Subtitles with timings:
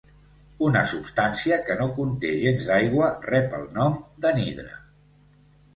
[0.67, 4.73] Una substància que no conté gens d'aigua rep el nom d'anhidre.